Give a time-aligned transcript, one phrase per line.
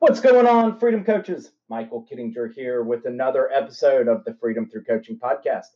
[0.00, 1.52] What's going on, Freedom Coaches?
[1.68, 5.66] Michael Kittinger here with another episode of the Freedom Through Coaching podcast.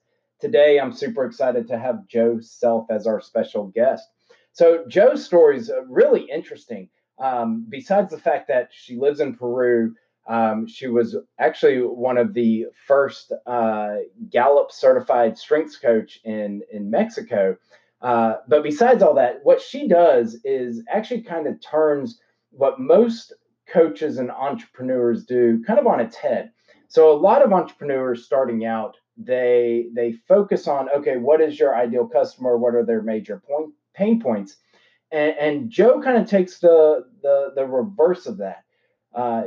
[0.40, 4.08] Today, I'm super excited to have Jo Self as our special guest.
[4.52, 6.88] So, Jo's story is really interesting.
[7.18, 9.94] Um, besides the fact that she lives in Peru,
[10.26, 13.96] um, she was actually one of the first uh,
[14.30, 17.58] Gallup certified strengths coach in in Mexico.
[18.00, 22.18] Uh, but besides all that, what she does is actually kind of turns
[22.52, 23.34] what most
[23.72, 26.50] coaches and entrepreneurs do kind of on its head.
[26.88, 31.76] So a lot of entrepreneurs starting out, they they focus on okay, what is your
[31.76, 32.56] ideal customer?
[32.56, 34.56] What are their major point pain points?
[35.12, 38.64] And, and Jo kind of takes the the the reverse of that.
[39.14, 39.44] Uh,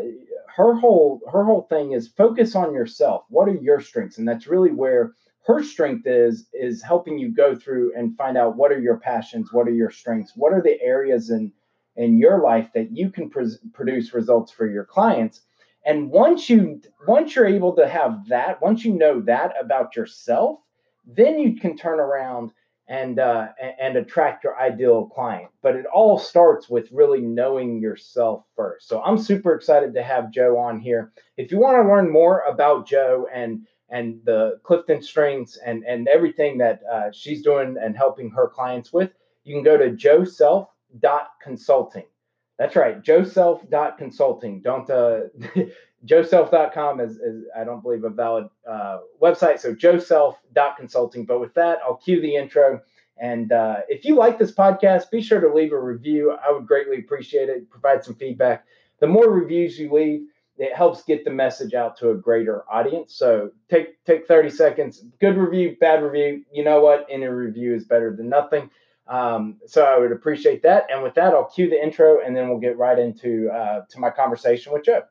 [0.56, 3.26] her whole her whole thing is focus on yourself.
[3.30, 4.18] What are your strengths?
[4.18, 5.14] And that's really where
[5.46, 9.54] her strength is is helping you go through and find out what are your passions,
[9.54, 11.52] what are your strengths, what are the areas in
[11.98, 13.44] in your life that you can pr-
[13.74, 15.42] produce results for your clients.
[15.86, 20.60] And once you once you're able to have that, once you know that about yourself,
[21.06, 22.52] then you can turn around
[22.88, 23.48] and uh,
[23.80, 25.50] and attract your ideal client.
[25.62, 28.88] But it all starts with really knowing yourself first.
[28.88, 31.12] So I'm super excited to have jo on here.
[31.38, 36.08] If you want to learn more about jo and and the Clifton Strengths and and
[36.08, 39.12] everything that uh, she's doing and helping her clients with,
[39.44, 39.96] you can go to
[41.00, 42.06] joself.consulting.
[42.58, 44.62] That's right, joself.consulting.
[44.62, 45.22] Don't uh,
[46.06, 49.60] joself.com is, is, I don't believe, a valid uh, website.
[49.60, 51.26] So joself.consulting.
[51.26, 52.82] But with that, I'll cue the intro.
[53.20, 56.36] And uh, if you like this podcast, be sure to leave a review.
[56.48, 57.70] I would greatly appreciate it.
[57.70, 58.66] Provide some feedback.
[59.00, 60.22] The more reviews you leave,
[60.58, 63.14] it helps get the message out to a greater audience.
[63.16, 65.04] So take take 30 seconds.
[65.20, 66.44] Good review, bad review.
[66.52, 67.06] You know what?
[67.10, 68.70] Any review is better than nothing.
[69.10, 70.88] Um, so I would appreciate that.
[70.92, 74.00] And with that, I'll cue the intro, and then we'll get right into uh, to
[74.00, 75.04] my conversation with Jo.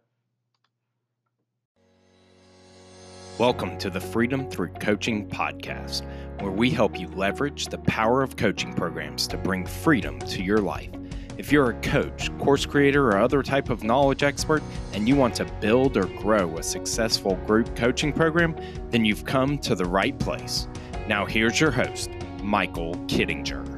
[3.39, 6.07] Welcome to the Freedom Through Coaching podcast,
[6.40, 10.58] where we help you leverage the power of coaching programs to bring freedom to your
[10.58, 10.90] life.
[11.36, 14.63] If you're a coach, course creator, or other type of knowledge expert,
[14.95, 18.57] and you want to build or grow a successful group coaching program,
[18.90, 20.67] then you've come to the right place.
[21.07, 22.08] Now, here's your host,
[22.42, 23.76] Michael Kittinger.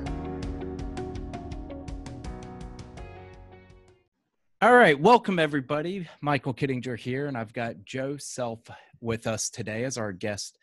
[4.61, 6.09] All right, welcome everybody.
[6.21, 8.59] Michael Kittinger here, and I've got Jo Self
[9.01, 10.59] with us today as our guest.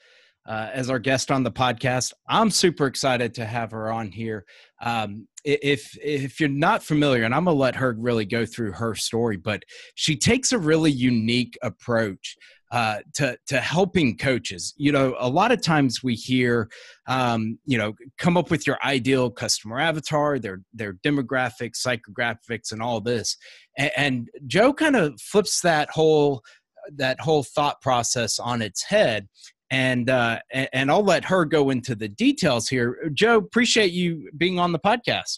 [0.45, 4.43] Uh, as our guest on the podcast, I'm super excited to have her on here.
[4.81, 8.95] Um, if if you're not familiar, and I'm gonna let her really go through her
[8.95, 9.63] story, but
[9.95, 12.35] she takes a really unique approach
[12.75, 14.73] uh, to to helping coaches.
[14.75, 16.67] You know, a lot of times we hear,
[17.07, 22.81] um, you know, come up with your ideal customer avatar, their their demographics, psychographics, and
[22.81, 23.37] all this.
[23.77, 26.43] And, and Jo kind of flips that whole
[26.97, 29.29] that whole thought process on its head.
[29.71, 33.09] And, uh, and I'll let her go into the details here.
[33.13, 35.37] Jo, appreciate you being on the podcast.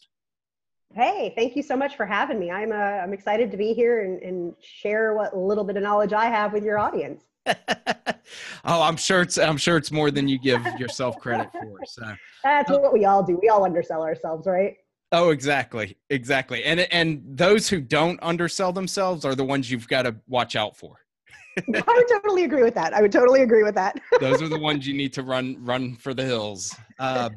[0.93, 2.49] Hey, thank you so much for having me.
[2.49, 6.13] I'm uh, I'm excited to be here and, and share what little bit of knowledge
[6.13, 7.23] I have with your audience.
[7.47, 11.79] oh, I'm sure it's I'm sure it's more than you give yourself credit for.
[11.87, 12.03] So
[12.43, 13.39] that's what we all do.
[13.41, 14.75] We all undersell ourselves, right?
[15.11, 16.63] Oh, exactly, exactly.
[16.63, 20.75] And and those who don't undersell themselves are the ones you've got to watch out
[20.75, 20.99] for.
[21.57, 21.61] I
[21.95, 22.93] would totally agree with that.
[22.93, 23.99] I would totally agree with that.
[24.19, 26.75] those are the ones you need to run run for the hills.
[26.99, 27.29] Uh,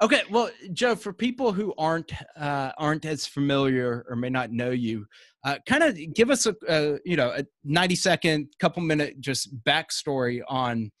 [0.00, 4.70] Okay, well, Jo, for people who aren't uh, aren't as familiar or may not know
[4.70, 5.06] you,
[5.44, 9.52] uh, kind of give us a, a, you know a ninety second, couple minute just
[9.64, 10.92] backstory on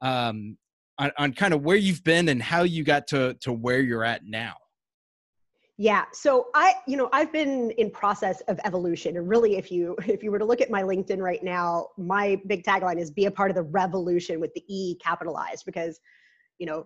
[0.00, 0.56] um,
[0.98, 4.04] on, on kind of where you've been and how you got to to where you're
[4.04, 4.54] at now.
[5.78, 9.94] Yeah, so I, you know, I've been in process of evolution, and really, if you
[10.06, 13.26] if you were to look at my LinkedIn right now, my big tagline is "Be
[13.26, 16.00] a part of the revolution" with the E capitalized because,
[16.58, 16.84] you know,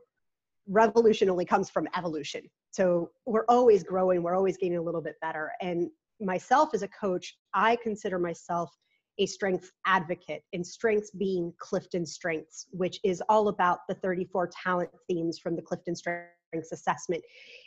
[0.70, 2.42] revolution only comes from evolution.
[2.70, 5.52] So we're always growing, we're always getting a little bit better.
[5.60, 8.70] And myself as a coach, I consider myself
[9.18, 14.90] a strength advocate, and strengths being Clifton Strengths, which is all about the 34 talent
[15.08, 17.22] themes from the Clifton Strengths Assessment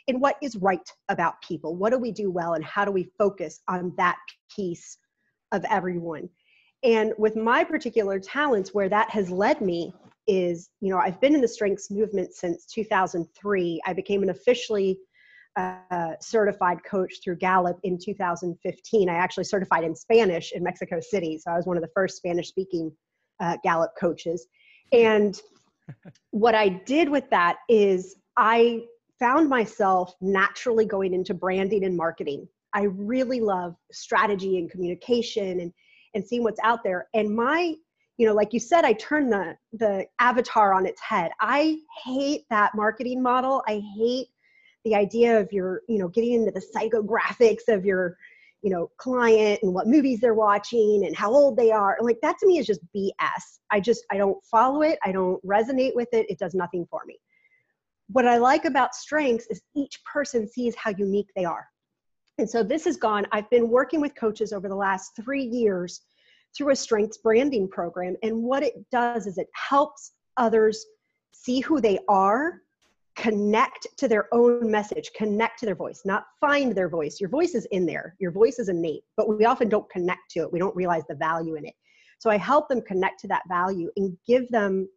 [0.08, 1.76] and what is right about people.
[1.76, 4.18] What do we do well, and how do we focus on that
[4.54, 4.98] piece
[5.52, 6.28] of everyone?
[6.82, 9.94] And with my particular talents, where that has led me
[10.26, 13.80] is, you know, I've been in the strengths movement since 2003.
[13.86, 14.98] I became an officially
[15.56, 19.08] uh, certified coach through Gallup in 2015.
[19.08, 21.38] I actually certified in Spanish in Mexico City.
[21.38, 22.90] So I was one of the first Spanish speaking
[23.40, 24.46] uh, Gallup coaches.
[24.92, 25.40] And
[26.30, 28.84] what I did with that is I
[29.18, 32.48] found myself naturally going into branding and marketing.
[32.72, 35.72] I really love strategy and communication and
[36.14, 37.08] and seeing what's out there.
[37.14, 37.74] And my,
[38.16, 41.32] you know, like you said, I turn the the avatar on its head.
[41.40, 43.62] I hate that marketing model.
[43.66, 44.28] I hate
[44.84, 48.16] the idea of your, you know, getting into the psychographics of your,
[48.62, 51.96] you know, client and what movies they're watching and how old they are.
[51.96, 53.58] And like that to me is just BS.
[53.70, 54.98] I just I don't follow it.
[55.04, 56.26] I don't resonate with it.
[56.28, 57.18] It does nothing for me.
[58.08, 61.66] What I like about strengths is each person sees how unique they are.
[62.38, 66.02] And so this has gone, I've been working with coaches over the last three years
[66.56, 68.16] through a strengths branding program.
[68.22, 70.84] And what it does is it helps others
[71.32, 72.60] see who they are,
[73.16, 77.20] connect to their own message, connect to their voice, not find their voice.
[77.20, 80.40] Your voice is in there, your voice is innate, but we often don't connect to
[80.40, 80.52] it.
[80.52, 81.74] We don't realize the value in it.
[82.18, 84.88] So I help them connect to that value and give them.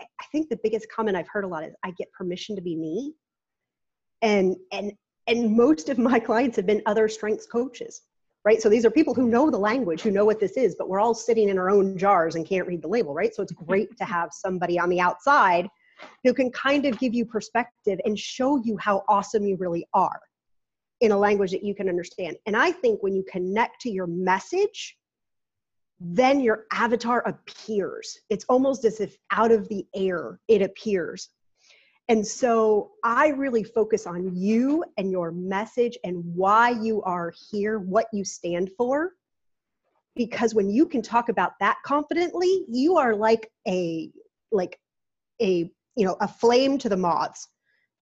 [0.00, 2.76] I think the biggest comment I've heard a lot is I get permission to be
[2.76, 3.14] me.
[4.22, 4.92] And and
[5.26, 8.02] and most of my clients have been other strengths coaches
[8.46, 8.62] right?
[8.62, 11.00] So these are people who know the language who know what this is but we're
[11.00, 13.34] all sitting in our own jars and can't read the label right?
[13.34, 13.66] So it's mm-hmm.
[13.66, 15.68] great to have somebody on the outside
[16.24, 20.20] who can kind of give you perspective and show you how awesome you really are
[21.00, 22.36] in a language that you can understand.
[22.46, 24.96] And i think when you connect to your message
[25.98, 28.18] then your avatar appears.
[28.28, 31.30] It's almost as if out of the air it appears
[32.08, 37.80] and so I really focus on you and your message and why you are here,
[37.80, 39.12] what you stand for.
[40.14, 44.10] Because when you can talk about that confidently, you are like a
[44.52, 44.78] like
[45.42, 47.48] a you know a flame to the moths.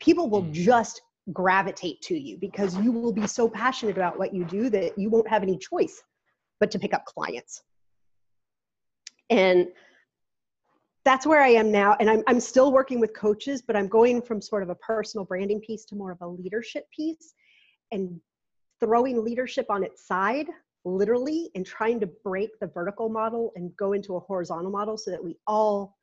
[0.00, 0.52] People will mm.
[0.52, 1.00] just
[1.32, 5.08] gravitate to you because you will be so passionate about what you do that you
[5.08, 6.02] won't have any choice
[6.60, 7.62] but to pick up clients.
[9.30, 9.68] And
[11.04, 11.96] that's where I am now.
[12.00, 15.24] And I'm, I'm still working with coaches, but I'm going from sort of a personal
[15.24, 17.34] branding piece to more of a leadership piece
[17.92, 18.18] and
[18.80, 20.46] throwing leadership on its side,
[20.84, 25.10] literally, and trying to break the vertical model and go into a horizontal model so
[25.10, 25.96] that we all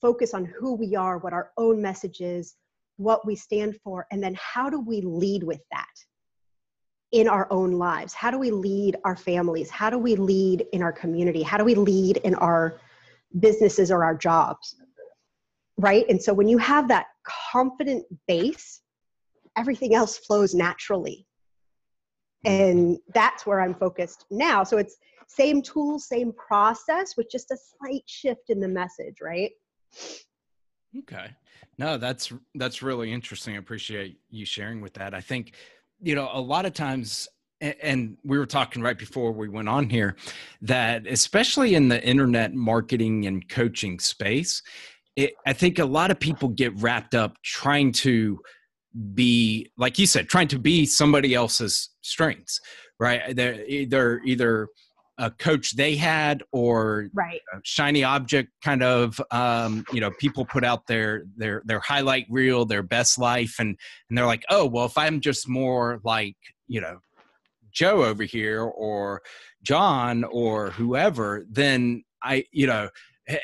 [0.00, 2.56] focus on who we are, what our own message is,
[2.96, 5.88] what we stand for, and then how do we lead with that
[7.12, 8.12] in our own lives?
[8.12, 9.70] How do we lead our families?
[9.70, 11.42] How do we lead in our community?
[11.42, 12.78] How do we lead in our
[13.40, 14.76] businesses or our jobs
[15.76, 16.04] right?
[16.08, 18.80] And so when you have that confident base
[19.56, 21.26] everything else flows naturally.
[22.44, 24.64] And that's where i'm focused now.
[24.64, 24.96] So it's
[25.26, 29.50] same tools same process with just a slight shift in the message right?
[30.98, 31.30] Okay.
[31.78, 33.54] No that's that's really interesting.
[33.54, 35.14] I appreciate you sharing with that.
[35.14, 35.52] I think
[36.02, 37.28] you know a lot of times
[37.60, 40.16] and we were talking right before we went on here
[40.60, 44.62] that especially in the internet marketing and coaching space
[45.16, 48.38] it, i think a lot of people get wrapped up trying to
[49.14, 52.60] be like you said trying to be somebody else's strengths
[52.98, 53.34] right?
[53.34, 54.68] They're either either
[55.18, 57.40] a coach they had or right.
[57.62, 62.64] shiny object kind of um, you know people put out their their their highlight reel
[62.64, 63.76] their best life and
[64.08, 66.34] and they're like oh well if i'm just more like
[66.66, 66.98] you know
[67.74, 69.22] Joe over here or
[69.62, 72.88] John or whoever, then I, you know,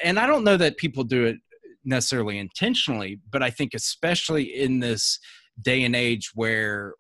[0.03, 1.37] and I don't know that people do it
[1.85, 5.19] necessarily intentionally, but I think especially in this
[5.61, 6.95] day and age where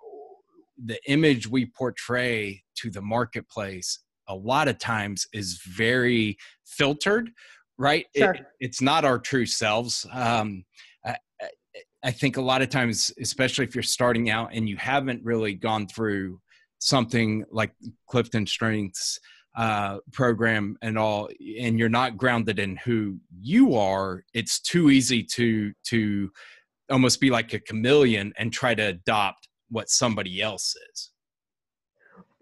[0.82, 7.30] the image we portray to the marketplace a lot of times is very filtered,
[7.78, 8.06] right?
[8.16, 8.34] Sure.
[8.34, 10.06] It, it's not our true selves.
[10.12, 10.64] Um,
[11.04, 11.16] I,
[12.02, 15.54] I think a lot of times, especially if you're starting out and you haven't really
[15.54, 16.40] gone through
[16.80, 17.72] something like
[18.08, 19.20] Clifton Strengths
[19.56, 25.22] uh, program and all, and you're not grounded in who you are, it's too easy
[25.22, 26.30] to to
[26.90, 31.10] almost be like a chameleon and try to adopt what somebody else is.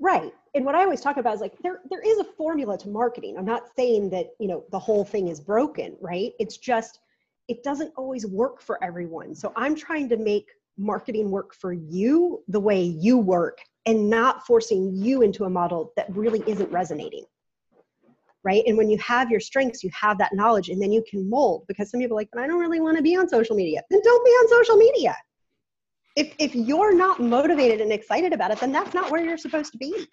[0.00, 0.32] Right.
[0.54, 3.36] And what I always talk about is like there there is a formula to marketing.
[3.36, 6.32] I'm not saying that, you know, the whole thing is broken, right?
[6.38, 7.00] It's just
[7.48, 9.34] it doesn't always work for everyone.
[9.34, 10.48] So I'm trying to make
[10.78, 15.92] marketing work for you the way you work and not forcing you into a model
[15.96, 17.24] that really isn't resonating
[18.44, 18.62] right?
[18.66, 21.64] And when you have your strengths you have that knowledge and then you can mold
[21.68, 23.82] because some people are like but i don't really want to be on social media.
[23.90, 25.16] Then don't be on social media.
[26.16, 29.72] If if you're not motivated and excited about it then that's not where you're supposed
[29.72, 30.06] to be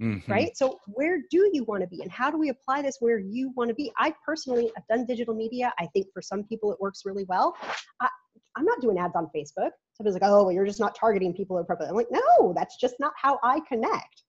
[0.00, 0.32] mm-hmm.
[0.32, 0.56] right?
[0.56, 3.52] So where do you want to be and how do we apply this where you
[3.56, 3.92] want to be?
[3.98, 5.72] I personally have done digital media.
[5.78, 7.56] I think for some people it works really well.
[8.00, 8.08] I,
[8.56, 11.58] i'm not doing ads on facebook somebody's like, oh, well, you're just not targeting people
[11.58, 11.90] appropriately.
[11.90, 14.22] I'm like, no, that's just not how I connect.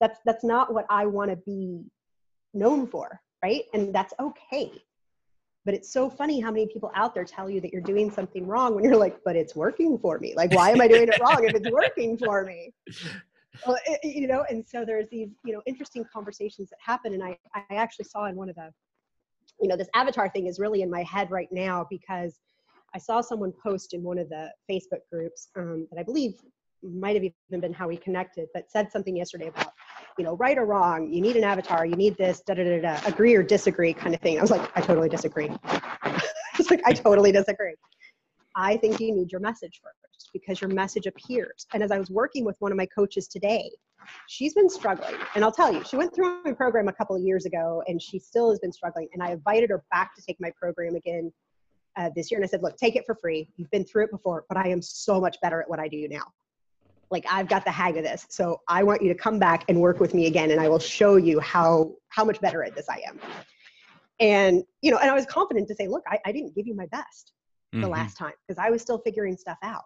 [0.00, 1.84] That's that's not what I want to be
[2.52, 3.64] known for, right?
[3.72, 4.72] And that's okay.
[5.64, 8.46] But it's so funny how many people out there tell you that you're doing something
[8.46, 10.34] wrong when you're like, but it's working for me.
[10.36, 12.74] Like, why am I doing it wrong if it's working for me?
[13.66, 17.14] well, it, you know, and so there's these, you know, interesting conversations that happen.
[17.14, 18.70] And I, I actually saw in one of the,
[19.58, 22.38] you know, this avatar thing is really in my head right now because
[22.94, 26.34] I saw someone post in one of the Facebook groups um, that I believe
[26.82, 29.72] might have even been how we connected, but said something yesterday about,
[30.16, 32.80] you know, right or wrong, you need an avatar, you need this, da da da
[32.80, 34.38] da, agree or disagree kind of thing.
[34.38, 35.50] I was like, I totally disagree.
[35.64, 36.20] I
[36.56, 37.74] was like, I totally disagree.
[38.54, 41.66] I think you need your message first because your message appears.
[41.72, 43.70] And as I was working with one of my coaches today,
[44.28, 45.16] she's been struggling.
[45.34, 48.00] And I'll tell you, she went through my program a couple of years ago and
[48.00, 49.08] she still has been struggling.
[49.14, 51.32] And I invited her back to take my program again
[51.96, 52.38] uh, this year.
[52.38, 53.48] And I said, look, take it for free.
[53.56, 56.08] You've been through it before, but I am so much better at what I do
[56.08, 56.24] now.
[57.10, 58.26] Like I've got the hang of this.
[58.30, 60.50] So I want you to come back and work with me again.
[60.50, 63.20] And I will show you how, how much better at this I am.
[64.20, 66.74] And, you know, and I was confident to say, look, I, I didn't give you
[66.74, 67.32] my best
[67.72, 67.90] the mm-hmm.
[67.90, 69.84] last time because I was still figuring stuff out.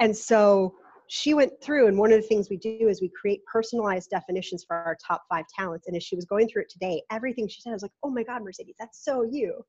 [0.00, 0.74] And so
[1.08, 4.64] she went through, and one of the things we do is we create personalized definitions
[4.64, 5.86] for our top five talents.
[5.86, 8.10] And as she was going through it today, everything she said, I was like, oh
[8.10, 9.64] my God, Mercedes, that's so you.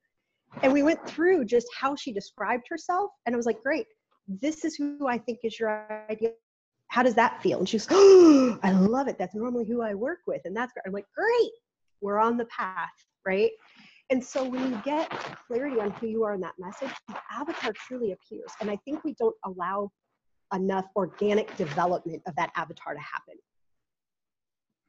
[0.64, 3.12] And we went through just how she described herself.
[3.26, 3.86] And I was like, great,
[4.28, 6.34] this is who I think is your ideal.
[6.90, 7.60] How does that feel?
[7.60, 9.18] And she was, oh, I love it.
[9.18, 10.42] That's normally who I work with.
[10.46, 10.84] And that's great.
[10.86, 11.52] I'm like, great,
[12.02, 12.90] we're on the path,
[13.26, 13.52] right?
[14.10, 15.10] And so when you get
[15.48, 18.52] clarity on who you are in that message, the avatar truly appears.
[18.62, 19.92] And I think we don't allow
[20.54, 23.36] enough organic development of that avatar to happen.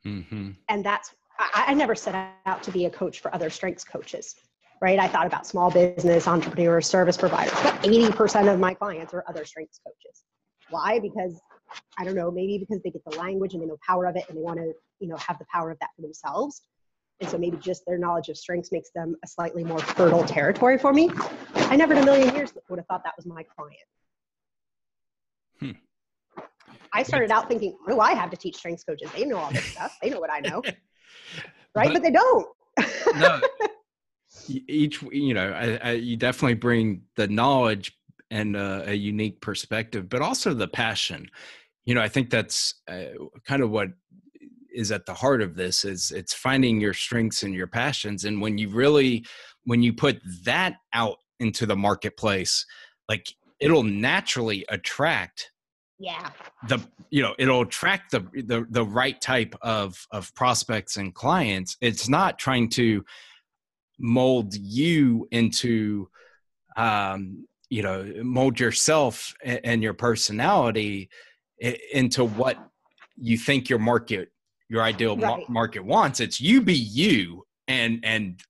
[0.07, 0.51] Mm-hmm.
[0.69, 2.15] And that's, I, I never set
[2.47, 4.37] out to be a coach for other strengths coaches,
[4.81, 4.99] right?
[4.99, 9.45] I thought about small business, entrepreneurs, service providers, but 80% of my clients are other
[9.45, 10.25] strengths coaches.
[10.71, 10.99] Why?
[10.99, 11.41] Because
[11.99, 14.25] I don't know, maybe because they get the language and they know power of it
[14.29, 16.63] and they want to, you know, have the power of that for themselves.
[17.21, 20.79] And so maybe just their knowledge of strengths makes them a slightly more fertile territory
[20.79, 21.11] for me.
[21.55, 23.77] I never in a million years would have thought that was my client.
[25.59, 26.43] Hmm.
[26.93, 29.11] I started out thinking, what do I have to teach strengths coaches?
[29.15, 29.97] They know all this stuff.
[30.01, 30.63] They know what I know.
[31.75, 31.93] right?
[31.93, 32.47] But, but they don't.
[33.17, 33.41] no.
[34.49, 37.93] Each, you know, I, I, you definitely bring the knowledge
[38.31, 41.31] and uh, a unique perspective, but also the passion.
[41.85, 43.05] You know, I think that's uh,
[43.47, 43.89] kind of what
[44.79, 48.41] is at the heart of this is it's finding your strengths and your passions and
[48.41, 49.25] when you really
[49.65, 52.65] when you put that out into the marketplace
[53.09, 55.51] like it'll naturally attract
[55.99, 56.31] yeah
[56.69, 56.79] the
[57.11, 62.09] you know it'll attract the the, the right type of of prospects and clients it's
[62.09, 63.05] not trying to
[63.99, 66.09] mold you into
[66.77, 71.09] um you know mold yourself and your personality
[71.93, 72.57] into what
[73.17, 74.31] you think your market
[74.69, 75.49] your ideal right.
[75.49, 76.21] market wants.
[76.21, 78.41] It's you be you, and and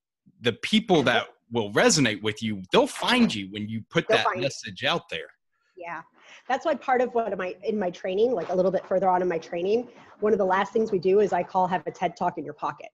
[0.41, 4.37] the people that will resonate with you, they'll find you when you put they'll that
[4.37, 4.89] message you.
[4.89, 5.27] out there.
[5.75, 6.01] Yeah,
[6.47, 9.09] that's why part of what am I in my training, like a little bit further
[9.09, 9.87] on in my training,
[10.19, 12.43] one of the last things we do is I call have a TED talk in
[12.43, 12.89] your pocket,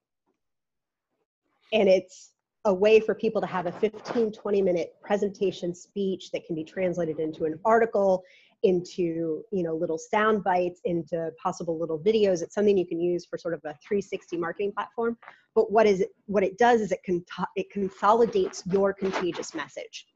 [1.72, 2.30] and it's
[2.66, 6.64] a way for people to have a 15 20 minute presentation speech that can be
[6.64, 8.24] translated into an article
[8.64, 12.42] into you know little sound bites into possible little videos.
[12.42, 15.16] It's something you can use for sort of a 360 marketing platform.
[15.54, 20.06] But what is it what it does is it can it consolidates your contagious message.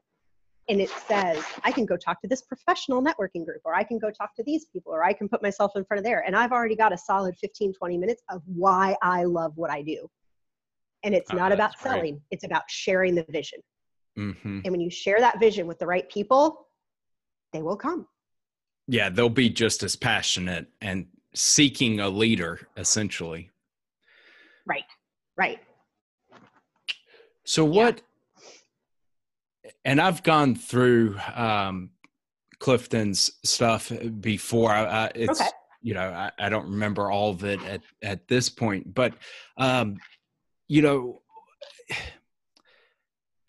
[0.67, 3.97] And it says i can go talk to this professional networking group or i can
[3.97, 6.23] go talk to these people or i can put myself in front of there.
[6.25, 9.81] And i've already got a solid 15 20 minutes of why i love what i
[9.81, 10.09] do
[11.03, 11.91] and it's oh, not about great.
[11.91, 13.59] selling it's about sharing the vision
[14.17, 14.59] mm-hmm.
[14.63, 16.67] and when you share that vision with the right people
[17.53, 18.07] they will come
[18.91, 23.49] yeah, they'll be just as passionate and seeking a leader, essentially.
[24.65, 24.83] Right,
[25.37, 25.59] right.
[27.45, 28.01] So, what,
[29.63, 29.71] yeah.
[29.85, 31.91] and I've gone through um,
[32.59, 34.71] Clifton's stuff before.
[34.71, 35.49] I, it's, okay.
[35.81, 39.13] you know, I, I, don't remember all of it at, at this point, but,
[39.55, 39.97] um,
[40.71, 41.21] you know,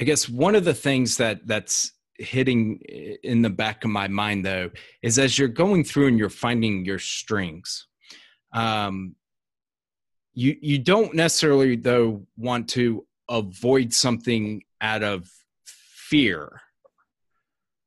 [0.00, 2.78] I guess one of the things that that's hitting
[3.22, 4.70] in the back of my mind though
[5.02, 7.86] is as you're going through and you're finding your strengths
[8.52, 9.16] um
[10.34, 15.26] you you don't necessarily though want to avoid something out of
[15.64, 16.60] fear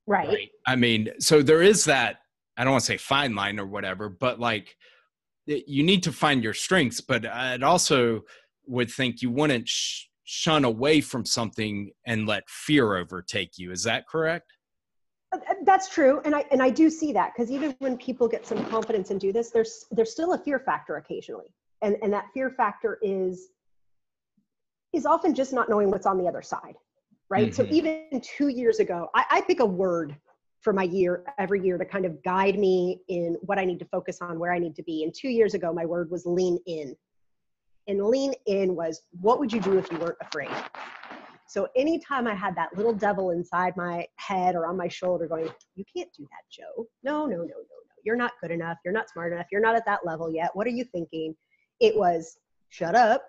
[0.07, 0.49] right, right?
[0.65, 2.17] i mean so there is that
[2.57, 4.75] i don't want to say fine line or whatever but like
[5.45, 8.23] you need to find your strengths but i'd also
[8.67, 13.71] would think you wouldn't sh- shun away from something and let fear overtake you.
[13.71, 14.51] Is that correct?
[15.31, 18.27] Uh, uh, that's true, and I and I do see that because even when people
[18.27, 22.11] get some confidence and do this, there's there's still a fear factor occasionally, and and
[22.13, 23.49] that fear factor is
[24.93, 26.75] is often just not knowing what's on the other side,
[27.29, 27.51] right?
[27.51, 27.63] Mm-hmm.
[27.63, 30.15] So even two years ago, I, I pick a word
[30.61, 33.85] for my year every year to kind of guide me in what I need to
[33.85, 35.03] focus on, where I need to be.
[35.03, 36.95] And two years ago, my word was lean in.
[37.87, 40.49] And lean in was what would you do if you weren't afraid?
[41.47, 45.49] So anytime I had that little devil inside my head or on my shoulder going,
[45.75, 46.87] You can't do that, Jo.
[47.03, 47.95] No, no, no, no, no.
[48.03, 48.77] You're not good enough.
[48.83, 49.47] You're not smart enough.
[49.51, 50.51] You're not at that level yet.
[50.53, 51.35] What are you thinking?
[51.79, 52.37] It was,
[52.69, 53.23] Shut up.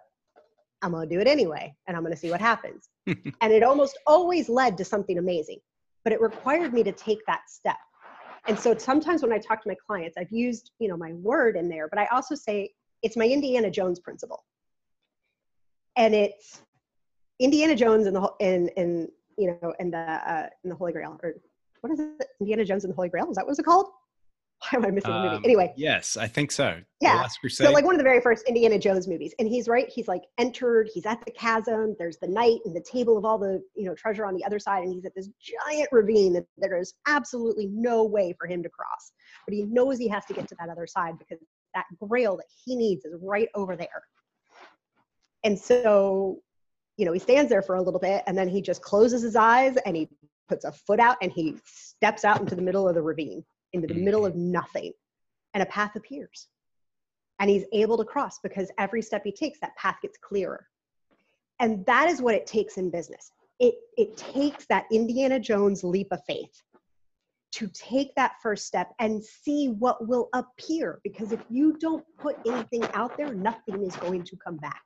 [0.82, 1.74] I'm going to do it anyway.
[1.86, 2.88] And I'm going to see what happens.
[3.06, 5.58] and it almost always led to something amazing
[6.06, 7.76] but it required me to take that step
[8.46, 11.56] and so sometimes when i talk to my clients i've used you know my word
[11.56, 12.70] in there but i also say
[13.02, 14.44] it's my indiana jones principle
[15.96, 16.62] and it's
[17.38, 21.18] indiana jones and the in in you know in the uh in the holy grail
[21.22, 21.34] or
[21.80, 23.88] what is it indiana jones and the holy grail is that what it's called
[24.70, 25.36] why am I missing the movie?
[25.36, 26.80] Um, Anyway, Yes, I think so.
[27.00, 27.26] The Yeah.
[27.28, 29.88] So like one of the very first Indiana Jones movies, and he's right.
[29.88, 30.88] He's like entered.
[30.92, 31.94] He's at the chasm.
[31.98, 34.58] There's the knight and the table of all the you know treasure on the other
[34.58, 38.62] side, and he's at this giant ravine that there is absolutely no way for him
[38.62, 39.12] to cross.
[39.46, 41.38] But he knows he has to get to that other side because
[41.76, 44.02] that Grail that he needs is right over there.
[45.44, 46.40] And so,
[46.96, 49.36] you know, he stands there for a little bit, and then he just closes his
[49.36, 50.08] eyes and he
[50.48, 53.86] puts a foot out and he steps out into the middle of the ravine, into
[53.86, 54.04] the mm-hmm.
[54.04, 54.92] middle of nothing,
[55.54, 56.48] and a path appears.
[57.38, 60.66] And he's able to cross because every step he takes that path gets clearer.
[61.60, 63.30] And that is what it takes in business.
[63.58, 66.62] It it takes that indiana jones leap of faith
[67.52, 72.36] to take that first step and see what will appear because if you don't put
[72.46, 74.82] anything out there nothing is going to come back.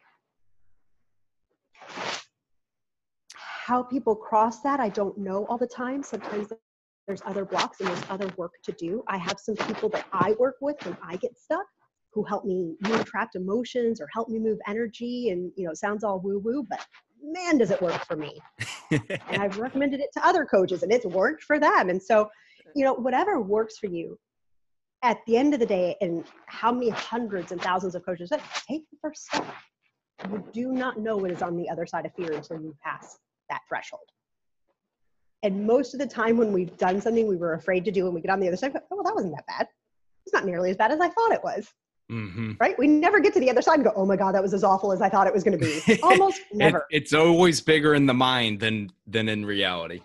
[3.35, 6.03] How people cross that i don't know all the time.
[6.03, 6.49] Sometimes
[7.07, 9.03] there's other blocks and there's other work to do.
[9.09, 11.67] I have some people that i work with when i get stuck
[12.13, 16.05] who help me move trapped emotions or help me move energy and you know sounds
[16.05, 16.85] all woo woo but
[17.23, 18.39] man does it work for me.
[18.91, 21.91] And i've recommended it to other coaches and it's worked for them.
[21.91, 22.29] And so
[22.75, 24.19] you know whatever works for you
[25.03, 28.41] at the end of the day and how many hundreds and thousands of coaches said
[28.69, 29.47] take the first step
[30.31, 33.19] you do not know what is on the other side of fear until you pass
[33.49, 34.09] that threshold
[35.43, 38.15] and most of the time when we've done something we were afraid to do and
[38.15, 39.67] we get on the other side oh well that wasn't that bad
[40.27, 41.73] it's not nearly as bad as i thought it was
[42.11, 42.79] hmm right?
[42.79, 44.63] We never get to the other side and go, oh my God, that was as
[44.63, 45.99] awful as I thought it was going to be.
[46.03, 46.87] Almost never.
[46.91, 50.03] it's always bigger in the mind than than in reality.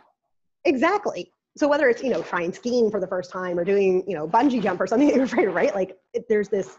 [0.63, 1.31] exactly.
[1.57, 4.27] So whether it's, you know, trying skiing for the first time or doing, you know,
[4.27, 5.73] bungee jump or something that you're afraid of, right?
[5.73, 6.77] Like it, there's this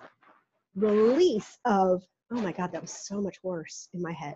[0.74, 4.34] release of, oh my God, that was so much worse in my head.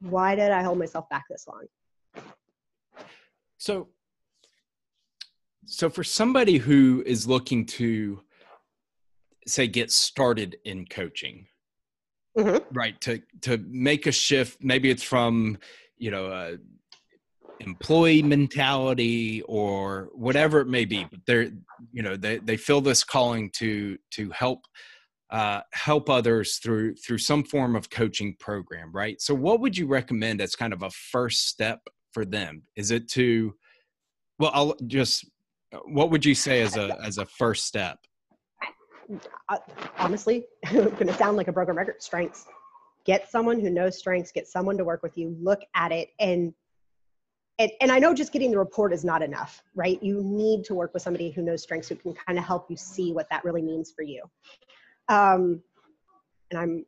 [0.00, 1.66] Why did I hold myself back this long?
[3.58, 3.88] So,
[5.66, 8.22] so for somebody who is looking to
[9.46, 11.46] say get started in coaching,
[12.36, 12.64] Mhm.
[12.72, 13.00] right?
[13.02, 15.58] To to make a shift, maybe it's from
[15.96, 16.58] you know a
[17.60, 21.06] employee mentality or whatever it may be.
[21.10, 21.50] But they're
[21.92, 24.64] you know they they feel this calling to to help
[25.30, 29.20] uh, help others through through some form of coaching program, right?
[29.20, 31.80] So, what would you recommend as kind of a first step
[32.12, 32.62] for them?
[32.76, 33.54] Is it to
[34.38, 35.24] well, I'll just
[35.84, 37.98] what would you say as a as a first step?
[39.48, 39.58] Uh,
[39.98, 42.02] honestly, going to sound like a broken record.
[42.02, 42.46] Strengths.
[43.04, 44.32] Get someone who knows strengths.
[44.32, 45.36] Get someone to work with you.
[45.40, 46.54] Look at it and.
[47.58, 50.02] And, and I know just getting the report is not enough, right?
[50.02, 52.76] You need to work with somebody who knows strengths who can kind of help you
[52.76, 54.22] see what that really means for you.
[55.08, 55.62] Um,
[56.50, 56.86] and I'm,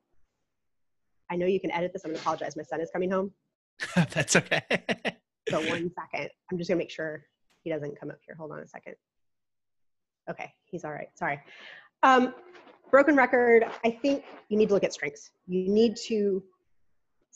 [1.31, 2.05] I know you can edit this.
[2.05, 2.57] I'm gonna apologize.
[2.57, 3.33] My son is coming home.
[3.95, 4.63] That's okay.
[5.49, 6.31] So one second.
[6.51, 7.25] I'm just gonna make sure
[7.65, 8.35] he doesn't come up here.
[8.37, 8.95] Hold on a second.
[10.31, 11.09] Okay, he's all right.
[11.15, 11.41] Sorry.
[12.03, 12.35] Um,
[12.91, 13.65] broken record.
[13.85, 15.31] I think you need to look at strengths.
[15.47, 16.43] You need to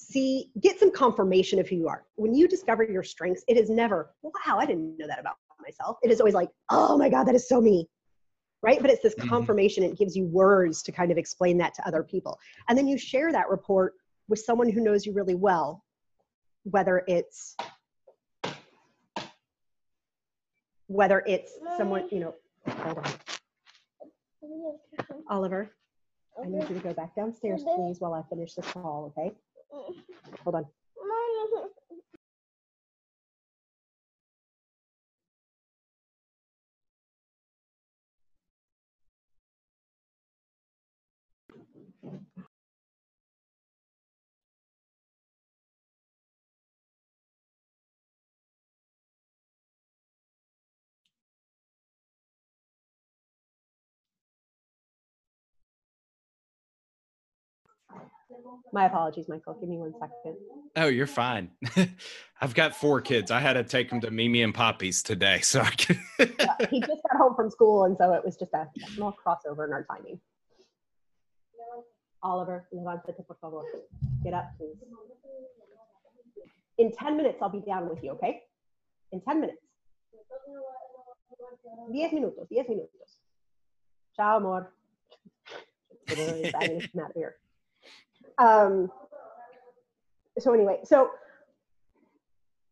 [0.02, 2.04] see, get some confirmation of who you are.
[2.16, 5.98] When you discover your strengths, it is never, wow, I didn't know that about myself.
[6.02, 7.88] It is always like, oh my God, that is so me.
[8.62, 8.80] Right?
[8.80, 9.28] But it's this Mhm.
[9.28, 9.82] confirmation.
[9.82, 12.38] It gives you words to kind of explain that to other people.
[12.68, 13.94] And then you share that report
[14.28, 15.84] with someone who knows you really well,
[16.64, 17.56] whether it's
[20.88, 22.34] whether it's someone, you know,
[22.68, 23.12] hold on.
[25.28, 25.74] Oliver,
[26.42, 29.34] I need you to go back downstairs, please, while I finish this call, okay?
[29.72, 29.94] 嗯，
[30.44, 30.81] 好的。
[58.72, 59.54] My apologies, Michael.
[59.54, 60.36] Give me one second.
[60.76, 61.50] Oh, you're fine.
[62.40, 63.30] I've got four kids.
[63.30, 65.98] I had to take them to Mimi and Poppy's today, so I can.
[66.70, 69.72] he just got home from school, and so it was just a, small crossover in
[69.72, 70.18] our timing.
[72.22, 73.62] Oliver, por favor.
[74.22, 74.76] Get up, please.
[76.78, 78.42] In 10 minutes, I'll be down with you, okay?
[79.10, 79.58] In 10 minutes.
[81.92, 83.18] 10 minutos, 10 minutos.
[84.16, 84.72] Ciao, amor.
[88.38, 88.90] Um,
[90.38, 91.10] so anyway, so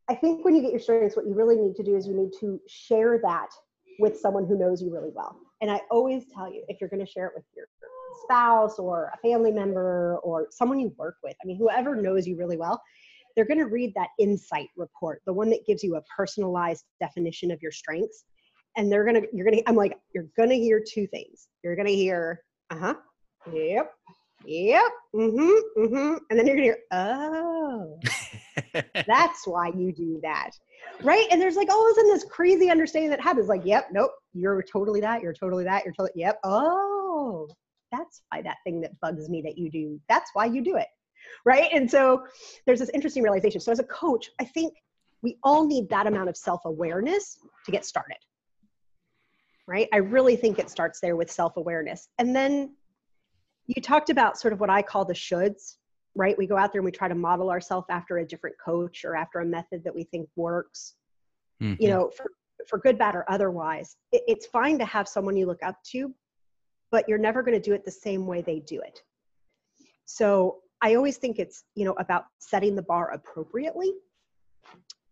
[0.09, 2.17] I think when you get your strengths, what you really need to do is you
[2.17, 3.49] need to share that
[4.01, 5.37] with someone who knows you really well.
[5.61, 7.67] And I always tell you, if you're going to share it with your
[8.25, 12.37] spouse or a family member or someone you work with, I mean, whoever knows you
[12.37, 12.83] really well,
[13.37, 17.51] they're going to read that insight report, the one that gives you a personalized definition
[17.51, 18.25] of your strengths.
[18.77, 21.49] And they're going to, you're going to, I'm like, you're going to hear two things.
[21.63, 22.95] You're going to hear, uh huh,
[23.53, 23.93] yep,
[24.45, 26.17] yep, mm hmm, mm hmm.
[26.31, 27.99] And then you're to hear, oh,
[29.07, 30.51] that's why you do that.
[31.03, 31.27] Right.
[31.31, 34.13] And there's like all of a sudden this crazy understanding that happens like, yep, nope,
[34.33, 37.49] you're totally that, you're totally that, you're totally, yep, oh,
[37.93, 40.87] that's why that thing that bugs me that you do, that's why you do it
[41.45, 41.69] right?
[41.73, 42.25] And so
[42.67, 43.61] there's this interesting realization.
[43.61, 44.75] So as a coach, I think
[45.23, 48.17] we all need that amount of self-awareness to get started.
[49.67, 49.89] Right?
[49.93, 52.09] I really think it starts there with self-awareness.
[52.19, 52.75] And then
[53.67, 55.77] you talked about sort of what I call the shoulds,
[56.15, 56.37] right?
[56.37, 59.17] We go out there and we try to model ourselves after a different coach or
[59.17, 60.95] after a method that we think works.
[61.63, 61.83] Mm-hmm.
[61.83, 62.31] You know, for
[62.69, 66.15] for good, bad, or otherwise, it, it's fine to have someone you look up to,
[66.91, 69.03] but you're never going to do it the same way they do it.
[70.05, 73.93] So I always think it's, you know, about setting the bar appropriately,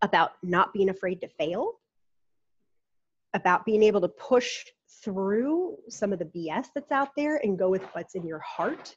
[0.03, 1.75] about not being afraid to fail,
[3.35, 7.69] about being able to push through some of the BS that's out there and go
[7.71, 8.97] with what's in your heart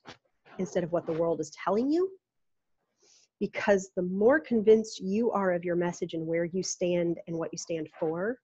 [0.58, 2.10] instead of what the world is telling you.
[3.40, 7.50] Because the more convinced you are of your message and where you stand and what
[7.52, 8.38] you stand for,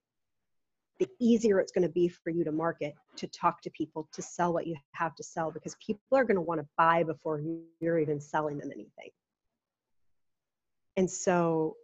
[1.00, 4.22] the easier it's going to be for you to market, to talk to people, to
[4.22, 7.42] sell what you have to sell, because people are going to want to buy before
[7.80, 9.12] you're even selling them anything.
[10.96, 11.76] And so,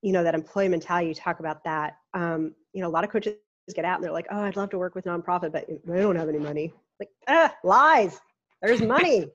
[0.00, 1.98] you know, that employee mentality, you talk about that.
[2.14, 3.34] Um, you know, a lot of coaches
[3.72, 6.16] get out and they're like, oh, I'd love to work with nonprofit, but I don't
[6.16, 6.72] have any money.
[7.00, 8.20] Like, ah, lies.
[8.62, 9.26] There's money.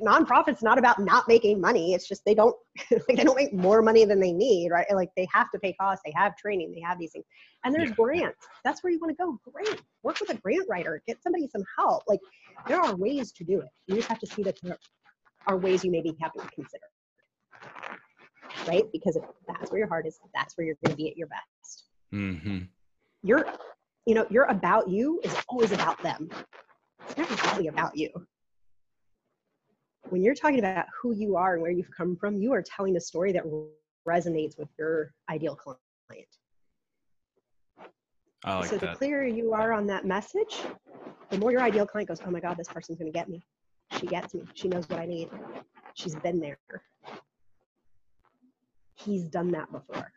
[0.00, 1.94] Nonprofits not about not making money.
[1.94, 2.54] It's just they don't
[2.90, 4.86] like they don't make more money than they need right?
[4.92, 6.02] Like they have to pay costs.
[6.04, 6.72] They have training.
[6.72, 7.24] They have these things.
[7.64, 7.94] And there's yeah.
[7.94, 8.46] grants.
[8.64, 9.38] That's where you want to go.
[9.50, 11.02] Great work with a grant writer.
[11.06, 12.02] Get somebody some help.
[12.06, 12.20] Like
[12.68, 13.68] there are ways to do it.
[13.86, 14.78] You just have to see that there
[15.46, 16.84] are ways you maybe have to consider
[18.66, 18.84] right?
[18.92, 21.28] Because if that's where your heart is that's where you're going to be at your
[21.28, 21.84] best.
[22.12, 22.58] Mm-hmm.
[23.24, 23.44] You're
[24.06, 26.30] you know you're about you is always about them
[27.08, 28.10] it's never really about you
[30.10, 32.96] when you're talking about who you are and where you've come from, you are telling
[32.96, 33.44] a story that
[34.06, 35.80] resonates with your ideal client.
[38.60, 38.92] Like so that.
[38.92, 40.60] the clearer you are on that message,
[41.30, 43.42] the more your ideal client goes, oh my God, this person's going to get me.
[43.98, 44.42] She gets me.
[44.54, 45.30] She knows what I need.
[45.94, 46.58] She's been there.
[48.96, 50.12] He's done that before.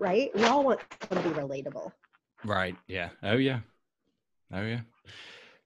[0.00, 0.30] Right?
[0.34, 1.92] We all want to be relatable.
[2.44, 2.74] Right.
[2.88, 3.10] Yeah.
[3.22, 3.60] Oh, yeah.
[4.52, 4.80] Oh, yeah.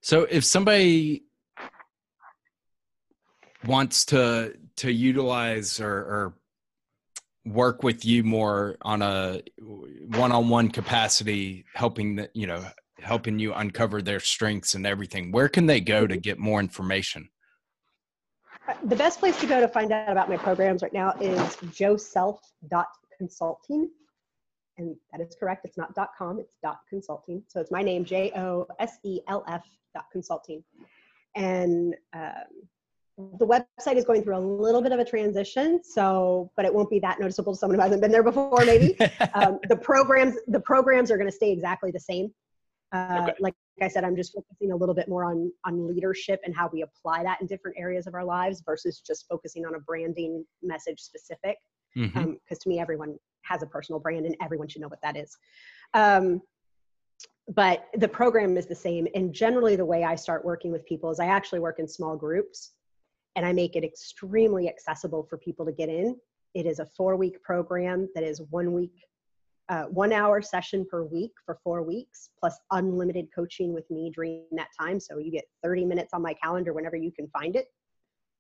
[0.01, 1.25] So if somebody
[3.66, 6.35] wants to to utilize or, or
[7.47, 12.62] work with you more on a one-on-one capacity helping that you know
[12.99, 17.29] helping you uncover their strengths and everything where can they go to get more information
[18.68, 21.38] uh, the best place to go to find out about my programs right now is
[21.79, 23.88] joself.consulting
[24.79, 25.65] and that is correct.
[25.65, 26.55] It's not com it's
[26.89, 27.43] consulting.
[27.49, 30.65] So it's my name j-o-s-e-l-f dot consulting.
[31.37, 32.33] And um,
[33.39, 36.91] the website is going through a little bit of a transition so but it won't
[36.91, 38.97] be that noticeable to someone who hasn't been there before maybe.
[39.35, 42.33] Um, the programs the programs are going to stay exactly the same.
[42.93, 43.35] Uh, okay.
[43.41, 46.71] like i said i'm just focusing a little bit more on on leadership and how
[46.73, 50.45] we apply that in different areas of our lives versus just focusing on a branding
[50.63, 51.57] message specific.
[51.95, 52.19] Because mm-hmm.
[52.19, 55.37] um, to me everyone has a personal brand and everyone should know what that is
[55.94, 56.40] um,
[57.54, 61.11] but the program is the same and generally the way i start working with people
[61.11, 62.72] is i actually work in small groups
[63.37, 66.16] and I make it extremely accessible for people to get in.
[66.54, 68.94] It is a four week program that is one week,
[69.68, 74.44] uh, one hour session per week for four weeks, plus unlimited coaching with me during
[74.52, 75.00] that time.
[75.00, 77.66] So you get 30 minutes on my calendar whenever you can find it.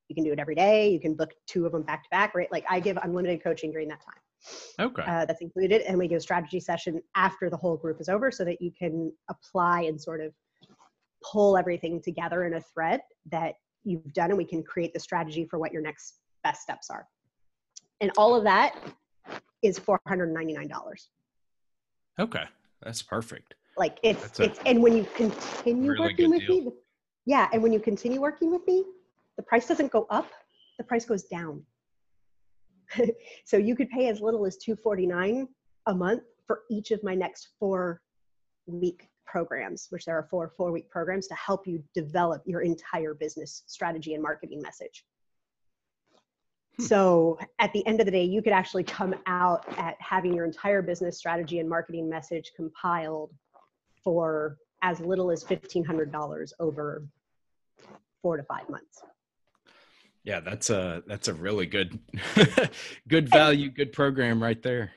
[0.08, 0.90] You can do it every day.
[0.90, 2.50] You can book two of them back to back, right?
[2.52, 4.23] Like I give unlimited coaching during that time.
[4.80, 5.02] Okay.
[5.02, 5.82] Uh, that's included.
[5.82, 8.70] And we give a strategy session after the whole group is over so that you
[8.70, 10.32] can apply and sort of
[11.22, 13.54] pull everything together in a thread that
[13.84, 17.06] you've done and we can create the strategy for what your next best steps are.
[18.00, 18.76] And all of that
[19.62, 20.68] is $499.
[22.18, 22.44] Okay.
[22.82, 23.54] That's perfect.
[23.76, 26.64] Like it's it's and when you continue really working with deal.
[26.64, 26.72] me,
[27.26, 28.84] yeah, and when you continue working with me,
[29.36, 30.30] the price doesn't go up,
[30.78, 31.62] the price goes down.
[33.44, 35.48] so you could pay as little as 249
[35.86, 38.00] a month for each of my next four
[38.66, 43.14] week programs, which there are four four week programs to help you develop your entire
[43.14, 45.04] business strategy and marketing message.
[46.76, 46.82] Hmm.
[46.82, 50.44] So at the end of the day, you could actually come out at having your
[50.44, 53.32] entire business strategy and marketing message compiled
[54.02, 57.06] for as little as $1,500 over
[58.20, 59.02] four to five months.
[60.24, 61.98] Yeah, that's a that's a really good
[63.08, 64.92] good value, good program right there.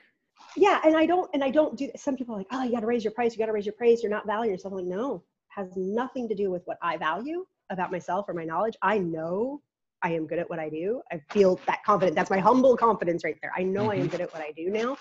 [0.56, 2.80] Yeah, and I don't and I don't do some people are like, oh, you got
[2.80, 4.72] to raise your price, you got to raise your price, you're not valuing yourself.
[4.72, 8.44] I'm like, no, has nothing to do with what I value about myself or my
[8.44, 8.76] knowledge.
[8.82, 9.60] I know
[10.02, 11.02] I am good at what I do.
[11.12, 12.16] I feel that confident.
[12.16, 13.52] That's my humble confidence right there.
[13.56, 13.90] I know mm-hmm.
[13.90, 14.10] I am mm-hmm.
[14.10, 14.96] good at what I do now,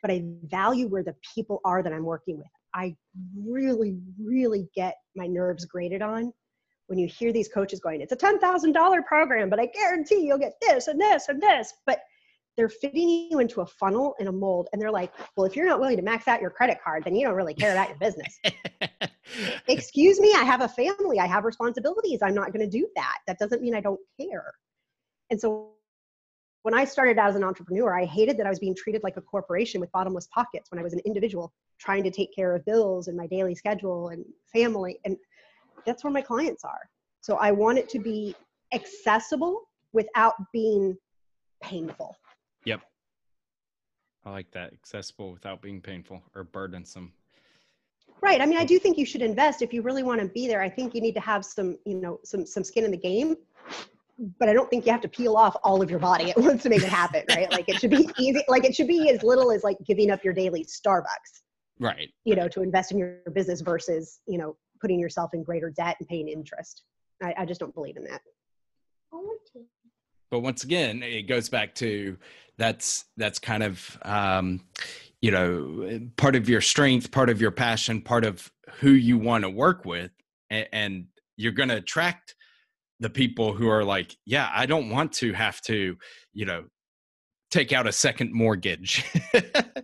[0.00, 2.46] but I value where the people are that I'm working with.
[2.74, 2.96] I
[3.36, 6.32] really, really get my nerves grated on
[6.92, 10.60] when you hear these coaches going, it's a $10,000 program, but I guarantee you'll get
[10.60, 11.72] this and this and this.
[11.86, 12.00] But
[12.54, 14.68] they're fitting you into a funnel and a mold.
[14.70, 17.16] And they're like, well, if you're not willing to max out your credit card, then
[17.16, 18.38] you don't really care about your business.
[19.68, 22.20] Excuse me, I have a family, I have responsibilities.
[22.22, 23.20] I'm not going to do that.
[23.26, 24.52] That doesn't mean I don't care.
[25.30, 25.70] And so
[26.60, 29.22] when I started as an entrepreneur, I hated that I was being treated like a
[29.22, 33.08] corporation with bottomless pockets when I was an individual trying to take care of bills
[33.08, 35.00] and my daily schedule and family.
[35.06, 35.16] And
[35.84, 36.88] that's where my clients are.
[37.20, 38.34] So I want it to be
[38.72, 40.96] accessible without being
[41.62, 42.16] painful.
[42.64, 42.80] Yep.
[44.24, 44.72] I like that.
[44.72, 47.12] Accessible without being painful or burdensome.
[48.20, 48.40] Right.
[48.40, 50.62] I mean, I do think you should invest if you really want to be there.
[50.62, 53.36] I think you need to have some, you know, some some skin in the game.
[54.38, 56.62] But I don't think you have to peel off all of your body at once
[56.62, 57.50] to make it happen, right?
[57.50, 58.42] Like it should be easy.
[58.46, 61.42] Like it should be as little as like giving up your daily Starbucks.
[61.80, 62.10] Right.
[62.24, 65.96] You know, to invest in your business versus, you know, putting yourself in greater debt
[66.00, 66.82] and paying interest.
[67.22, 68.20] I, I just don't believe in that.
[70.30, 72.16] But once again, it goes back to
[72.58, 74.64] that's that's kind of um,
[75.20, 79.44] you know part of your strength, part of your passion, part of who you want
[79.44, 80.10] to work with,
[80.50, 81.04] and, and
[81.36, 82.34] you're going to attract
[83.00, 85.96] the people who are like, yeah, I don't want to have to,
[86.32, 86.64] you know,
[87.50, 89.04] take out a second mortgage.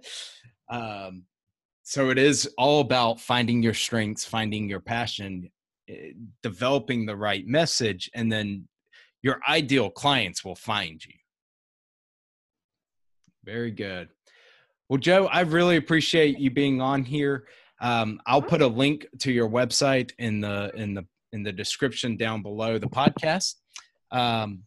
[0.70, 1.24] um,
[1.88, 5.51] so it is all about finding your strengths finding your passion
[5.88, 6.11] eh,
[6.42, 8.68] developing the right message and then
[9.22, 11.14] your ideal clients will find you.
[13.42, 14.11] Very good.
[14.90, 17.46] Well jo i really appreciate you being on here.
[17.81, 22.18] Um, i'll put a link to your website in the in the in the description
[22.18, 23.55] down below the podcast.
[24.11, 24.64] Um,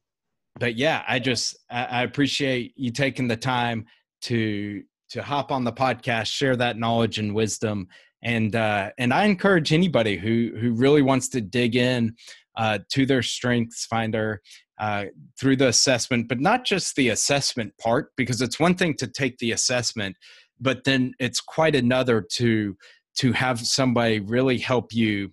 [0.60, 3.86] but yeah i just I, I appreciate you taking the time
[4.23, 7.88] to to hop on the podcast, share that knowledge and wisdom.
[8.24, 12.15] And uh, and I encourage anybody who who really wants to dig in
[12.58, 14.41] uh, to their strengths finder
[14.80, 15.06] uh,
[15.39, 19.38] through the assessment, but not just the assessment part, because it's one thing to take
[19.38, 20.15] the assessment,
[20.60, 22.76] but then it's quite another to
[23.17, 25.32] to have somebody really help you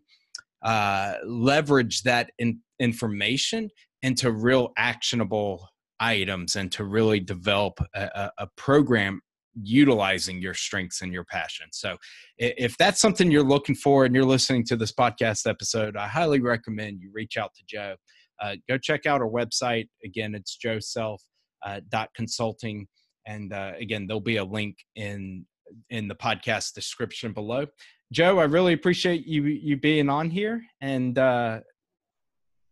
[0.63, 3.71] uh, leverage that in, information
[4.03, 5.69] into real actionable
[6.01, 9.21] items and to really develop a, a, program
[9.63, 11.67] utilizing your strengths and your passion.
[11.73, 11.97] So,
[12.39, 16.41] if that's something you're looking for and you're listening to this podcast episode, I highly
[16.41, 17.97] recommend you reach out to Jo.
[18.41, 19.89] Uh, go check out our website.
[20.05, 21.23] Again, it's joself
[21.65, 22.87] uh, dot consulting,
[23.27, 25.45] and uh, again, there'll be a link in
[25.91, 27.67] in the podcast description below.
[28.13, 31.61] Jo, I really appreciate you you being on here, and uh,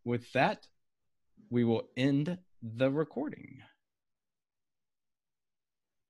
[0.05, 0.67] with that,
[1.51, 3.61] we will end the recording.